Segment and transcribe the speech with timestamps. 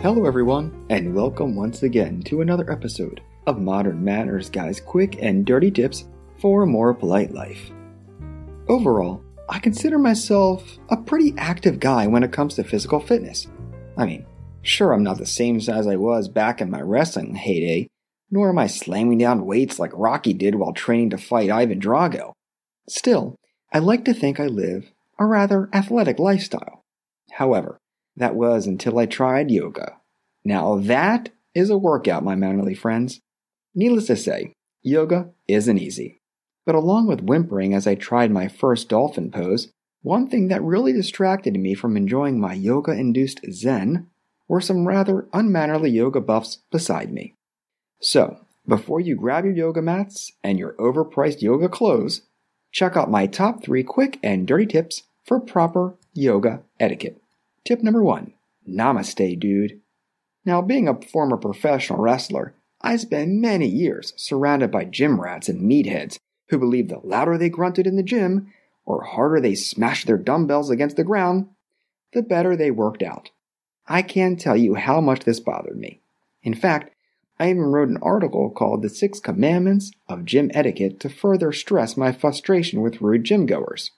[0.00, 5.44] Hello, everyone, and welcome once again to another episode of Modern Manners Guy's quick and
[5.44, 6.04] dirty tips
[6.38, 7.72] for a more polite life.
[8.68, 13.48] Overall, I consider myself a pretty active guy when it comes to physical fitness.
[13.96, 14.24] I mean,
[14.62, 17.88] sure, I'm not the same size I was back in my wrestling heyday,
[18.30, 22.34] nor am I slamming down weights like Rocky did while training to fight Ivan Drago.
[22.88, 23.34] Still,
[23.72, 26.84] I like to think I live a rather athletic lifestyle.
[27.32, 27.80] However,
[28.18, 29.96] that was until I tried yoga.
[30.44, 33.20] Now that is a workout, my manly friends.
[33.74, 34.52] Needless to say,
[34.82, 36.20] yoga isn't easy.
[36.66, 39.68] But along with whimpering as I tried my first dolphin pose,
[40.02, 44.08] one thing that really distracted me from enjoying my yoga induced zen
[44.46, 47.34] were some rather unmannerly yoga buffs beside me.
[48.00, 52.22] So, before you grab your yoga mats and your overpriced yoga clothes,
[52.70, 57.20] check out my top three quick and dirty tips for proper yoga etiquette.
[57.64, 58.34] Tip number one
[58.68, 59.80] Namaste, dude.
[60.44, 65.62] Now, being a former professional wrestler, I spent many years surrounded by gym rats and
[65.62, 66.18] meatheads
[66.48, 68.52] who believed the louder they grunted in the gym,
[68.84, 71.48] or harder they smashed their dumbbells against the ground,
[72.12, 73.30] the better they worked out.
[73.86, 76.00] I can't tell you how much this bothered me.
[76.42, 76.94] In fact,
[77.38, 81.96] I even wrote an article called The Six Commandments of Gym Etiquette to further stress
[81.96, 83.90] my frustration with rude gym goers.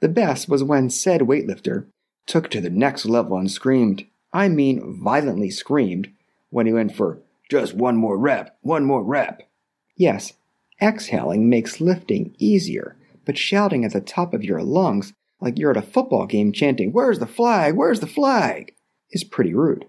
[0.00, 1.86] The best was when said weightlifter
[2.26, 6.12] took to the next level and screamed, I mean violently screamed,
[6.50, 7.20] when he went for
[7.50, 9.48] just one more rep, one more rep.
[9.96, 10.34] Yes,
[10.80, 15.76] exhaling makes lifting easier, but shouting at the top of your lungs like you're at
[15.76, 17.74] a football game chanting, Where's the flag?
[17.76, 18.74] Where's the flag?
[19.10, 19.86] is pretty rude.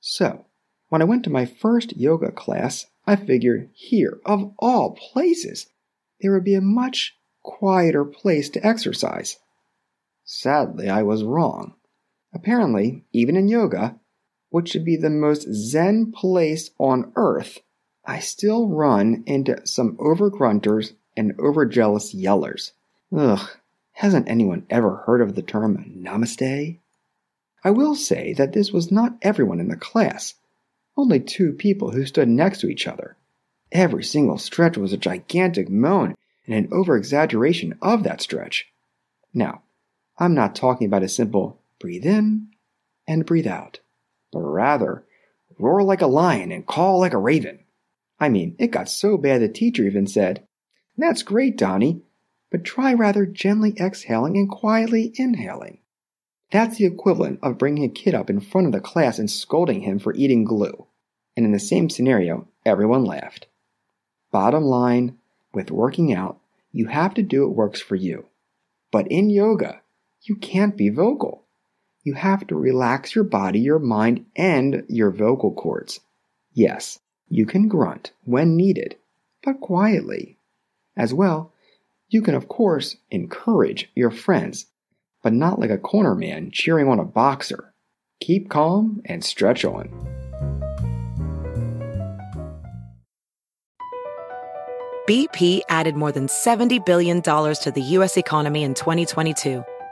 [0.00, 0.46] So,
[0.88, 5.66] when I went to my first yoga class, I figured here, of all places,
[6.20, 9.38] there would be a much quieter place to exercise.
[10.28, 11.74] Sadly, I was wrong.
[12.34, 14.00] Apparently, even in yoga,
[14.50, 17.60] which should be the most zen place on earth,
[18.04, 22.72] I still run into some overgrunters and overjealous yellers.
[23.16, 23.48] Ugh,
[23.92, 26.80] hasn't anyone ever heard of the term namaste?
[27.62, 30.34] I will say that this was not everyone in the class,
[30.96, 33.16] only two people who stood next to each other.
[33.70, 36.16] Every single stretch was a gigantic moan
[36.46, 38.66] and an overexaggeration of that stretch.
[39.32, 39.62] Now,
[40.18, 42.48] I'm not talking about a simple breathe in
[43.06, 43.80] and breathe out,
[44.32, 45.04] but rather
[45.58, 47.60] roar like a lion and call like a raven.
[48.18, 50.46] I mean, it got so bad the teacher even said,
[50.96, 52.02] That's great, Donnie,
[52.50, 55.80] but try rather gently exhaling and quietly inhaling.
[56.50, 59.82] That's the equivalent of bringing a kid up in front of the class and scolding
[59.82, 60.86] him for eating glue.
[61.36, 63.48] And in the same scenario, everyone laughed.
[64.30, 65.18] Bottom line,
[65.52, 66.38] with working out,
[66.72, 68.26] you have to do what works for you.
[68.90, 69.82] But in yoga,
[70.28, 71.44] you can't be vocal.
[72.02, 76.00] You have to relax your body, your mind, and your vocal cords.
[76.52, 76.98] Yes,
[77.28, 78.96] you can grunt when needed,
[79.42, 80.36] but quietly.
[80.96, 81.52] As well,
[82.08, 84.66] you can, of course, encourage your friends,
[85.22, 87.72] but not like a corner man cheering on a boxer.
[88.20, 89.88] Keep calm and stretch on.
[95.08, 98.16] BP added more than $70 billion to the U.S.
[98.16, 99.64] economy in 2022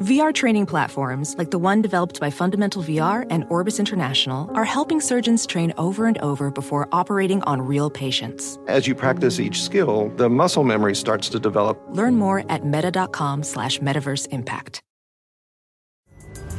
[0.00, 4.98] VR training platforms, like the one developed by Fundamental VR and Orbis International, are helping
[4.98, 8.58] surgeons train over and over before operating on real patients.
[8.66, 11.78] As you practice each skill, the muscle memory starts to develop.
[11.90, 14.80] Learn more at meta.com slash metaverse impact.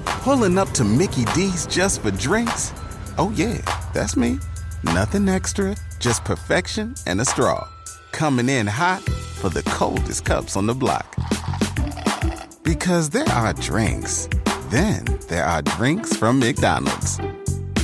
[0.05, 2.73] Pulling up to Mickey D's just for drinks?
[3.17, 3.57] Oh, yeah,
[3.95, 4.37] that's me.
[4.83, 7.67] Nothing extra, just perfection and a straw.
[8.11, 9.01] Coming in hot
[9.39, 11.15] for the coldest cups on the block.
[12.63, 14.29] Because there are drinks,
[14.69, 17.19] then there are drinks from McDonald's.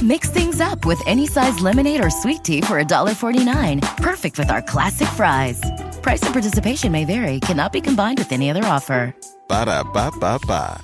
[0.03, 3.81] Mix things up with any size lemonade or sweet tea for $1.49.
[3.97, 5.59] Perfect with our classic fries.
[6.03, 9.15] Price and participation may vary, cannot be combined with any other offer.
[9.47, 10.79] Ba da ba ba ba.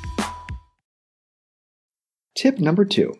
[2.35, 3.13] Tip number two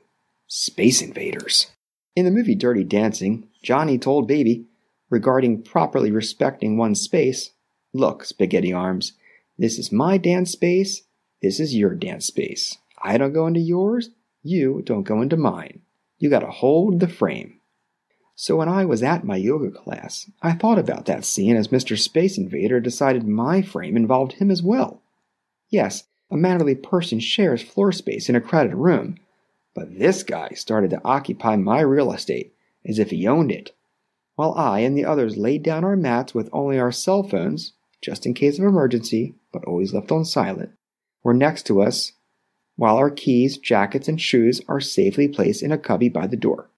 [0.48, 1.68] Space Invaders.
[2.16, 4.66] In the movie Dirty Dancing, Johnny told Baby,
[5.12, 7.52] regarding properly respecting one's space,
[7.94, 9.14] Look, Spaghetti Arms,
[9.58, 11.04] this is my dance space,
[11.42, 12.78] this is your dance space.
[13.02, 14.10] I don't go into yours,
[14.42, 15.82] you don't go into mine.
[16.18, 17.60] You gotta hold the frame.
[18.36, 21.98] So when I was at my yoga class, I thought about that scene as Mr.
[21.98, 25.02] Space Invader decided my frame involved him as well.
[25.70, 29.18] Yes, a mannerly person shares floor space in a crowded room,
[29.76, 33.72] but this guy started to occupy my real estate as if he owned it,
[34.36, 38.26] while I and the others laid down our mats with only our cell phones, just
[38.26, 40.72] in case of emergency, but always left on silent,
[41.24, 42.14] were next to us,
[42.76, 46.70] while our keys, jackets, and shoes are safely placed in a cubby by the door.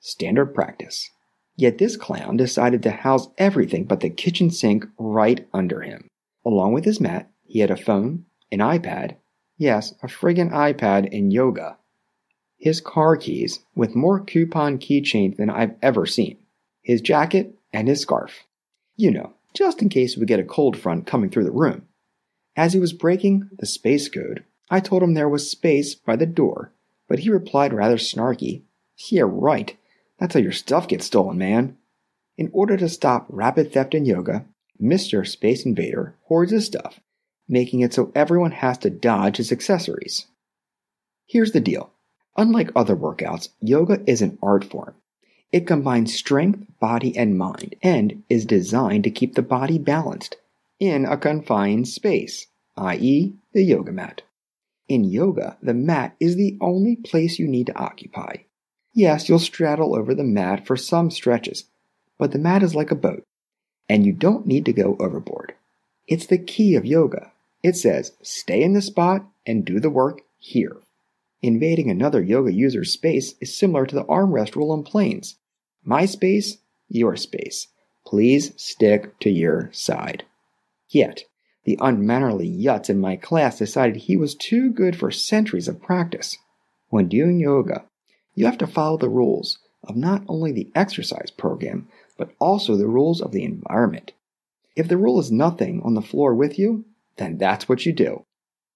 [0.00, 1.10] Standard practice.
[1.56, 6.08] Yet this clown decided to house everything but the kitchen sink right under him.
[6.44, 9.16] Along with his mat, he had a phone, an iPad,
[9.56, 11.78] yes, a friggin' iPad and yoga,
[12.58, 16.38] his car keys with more coupon keychains than I've ever seen,
[16.82, 18.44] his jacket, and his scarf.
[18.96, 21.87] You know, just in case we get a cold front coming through the room.
[22.58, 26.26] As he was breaking the space code, I told him there was space by the
[26.26, 26.72] door,
[27.06, 28.62] but he replied rather snarky,
[29.08, 29.76] Yeah, right.
[30.18, 31.76] That's how your stuff gets stolen, man.
[32.36, 34.44] In order to stop rapid theft in yoga,
[34.82, 35.24] Mr.
[35.24, 36.98] Space Invader hoards his stuff,
[37.48, 40.26] making it so everyone has to dodge his accessories.
[41.26, 41.92] Here's the deal.
[42.36, 44.96] Unlike other workouts, yoga is an art form.
[45.52, 50.38] It combines strength, body, and mind, and is designed to keep the body balanced
[50.80, 52.46] in a confined space,
[52.76, 54.22] i.e., the yoga mat.
[54.88, 58.36] In yoga, the mat is the only place you need to occupy.
[58.94, 61.64] Yes, you'll straddle over the mat for some stretches,
[62.18, 63.24] but the mat is like a boat,
[63.88, 65.54] and you don't need to go overboard.
[66.06, 67.32] It's the key of yoga.
[67.62, 70.76] It says, stay in the spot and do the work here.
[71.42, 75.36] Invading another yoga user's space is similar to the armrest rule in planes.
[75.84, 76.58] My space,
[76.88, 77.68] your space.
[78.06, 80.24] Please stick to your side.
[80.88, 81.24] Yet,
[81.64, 86.38] the unmannerly yuts in my class decided he was too good for centuries of practice.
[86.88, 87.84] When doing yoga,
[88.34, 92.86] you have to follow the rules of not only the exercise program, but also the
[92.86, 94.12] rules of the environment.
[94.76, 96.86] If the rule is nothing on the floor with you,
[97.16, 98.24] then that's what you do.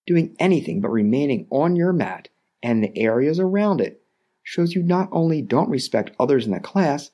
[0.06, 2.28] Doing anything but remaining on your mat
[2.62, 4.02] and the areas around it
[4.42, 7.10] shows you not only don't respect others in the class,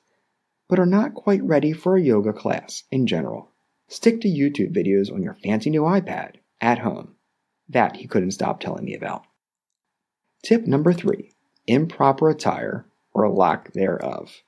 [0.67, 3.51] but are not quite ready for a yoga class in general.
[3.91, 7.15] Stick to YouTube videos on your fancy new iPad at home.
[7.67, 9.23] That he couldn't stop telling me about.
[10.43, 11.33] Tip number three
[11.65, 14.43] improper attire or lack thereof.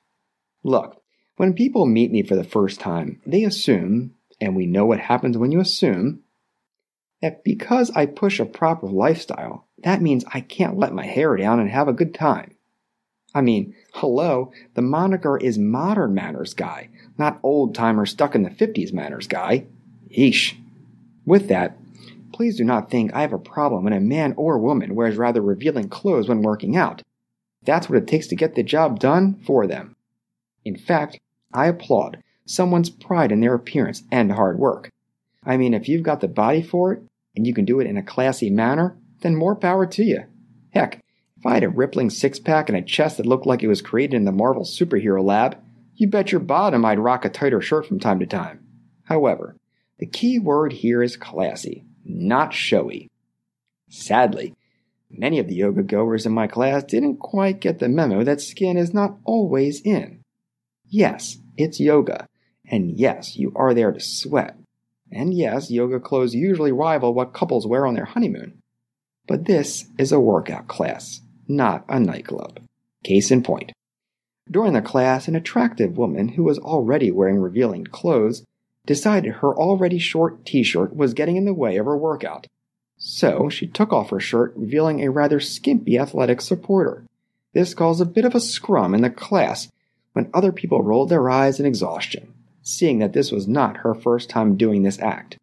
[0.62, 1.02] Look,
[1.36, 5.36] when people meet me for the first time, they assume, and we know what happens
[5.36, 6.20] when you assume,
[7.20, 11.58] that because I push a proper lifestyle, that means I can't let my hair down
[11.58, 12.51] and have a good time.
[13.34, 18.50] I mean, hello, the moniker is modern manners guy, not old timer stuck in the
[18.50, 19.66] 50s manners guy.
[20.10, 20.56] Yeesh.
[21.24, 21.78] With that,
[22.32, 25.40] please do not think I have a problem when a man or woman wears rather
[25.40, 27.02] revealing clothes when working out.
[27.64, 29.94] That's what it takes to get the job done for them.
[30.64, 31.18] In fact,
[31.54, 34.90] I applaud someone's pride in their appearance and hard work.
[35.44, 37.02] I mean, if you've got the body for it,
[37.34, 40.24] and you can do it in a classy manner, then more power to you.
[40.70, 41.00] Heck,
[41.42, 43.82] if I had a rippling six pack and a chest that looked like it was
[43.82, 45.58] created in the Marvel superhero lab,
[45.96, 48.64] you bet your bottom I'd rock a tighter shirt from time to time.
[49.06, 49.56] However,
[49.98, 53.10] the key word here is classy, not showy.
[53.88, 54.54] Sadly,
[55.10, 58.76] many of the yoga goers in my class didn't quite get the memo that skin
[58.76, 60.22] is not always in.
[60.86, 62.28] Yes, it's yoga,
[62.70, 64.56] and yes, you are there to sweat.
[65.10, 68.60] And yes, yoga clothes usually rival what couples wear on their honeymoon.
[69.26, 71.20] But this is a workout class,
[71.52, 72.60] not a nightclub.
[73.04, 73.72] Case in point.
[74.50, 78.44] During the class, an attractive woman who was already wearing revealing clothes
[78.86, 82.46] decided her already short t shirt was getting in the way of her workout.
[82.98, 87.04] So she took off her shirt, revealing a rather skimpy athletic supporter.
[87.52, 89.68] This caused a bit of a scrum in the class
[90.12, 92.32] when other people rolled their eyes in exhaustion,
[92.62, 95.38] seeing that this was not her first time doing this act.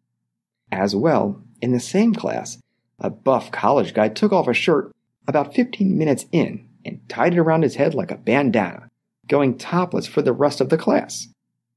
[0.72, 2.58] As well, in the same class,
[2.98, 4.92] a buff college guy took off a shirt
[5.26, 8.88] about 15 minutes in and tied it around his head like a bandana,
[9.28, 11.28] going topless for the rest of the class.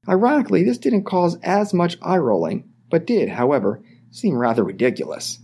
[0.08, 5.38] Ironically, this didn't cause as much eye rolling, but did, however, seem rather ridiculous.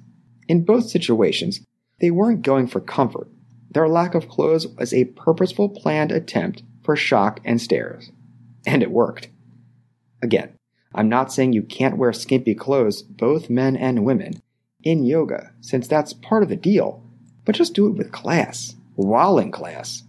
[0.49, 1.61] In both situations,
[2.01, 3.29] they weren't going for comfort.
[3.71, 8.11] Their lack of clothes was a purposeful planned attempt for shock and stares.
[8.67, 9.29] And it worked.
[10.23, 10.55] Again,
[10.95, 14.43] I'm not saying you can't wear skimpy clothes, both men and women,
[14.83, 17.05] in yoga, since that's part of the deal,
[17.51, 20.05] but just do it with class, while in class.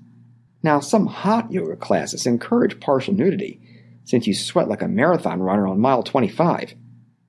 [0.62, 3.60] Now, some hot yoga classes encourage partial nudity,
[4.04, 6.76] since you sweat like a marathon runner on mile 25.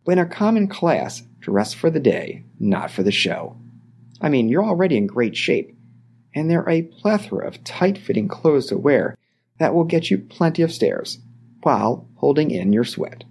[0.05, 3.57] But in a common class, dress for the day, not for the show.
[4.21, 5.75] I mean, you're already in great shape,
[6.35, 9.17] and there are a plethora of tight fitting clothes to wear
[9.59, 11.21] that will get you plenty of stares
[11.63, 13.25] while holding in your sweat.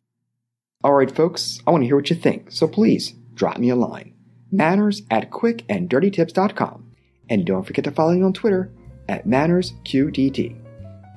[0.84, 4.11] Alright, folks, I want to hear what you think, so please drop me a line.
[4.52, 6.92] Manners at quickanddirtytips.com.
[7.30, 8.72] And don't forget to follow me on Twitter
[9.08, 10.58] at MannersQDT.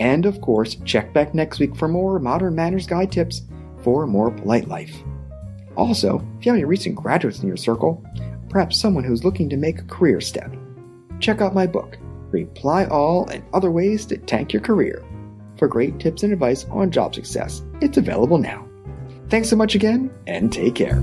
[0.00, 3.42] And of course, check back next week for more modern manners guy's tips
[3.82, 4.96] for a more polite life.
[5.76, 8.04] Also, if you have any recent graduates in your circle,
[8.48, 10.54] perhaps someone who's looking to make a career step,
[11.20, 11.98] check out my book,
[12.30, 15.04] Reply All and Other Ways to Tank Your Career,
[15.58, 17.62] for great tips and advice on job success.
[17.80, 18.68] It's available now.
[19.28, 21.02] Thanks so much again, and take care.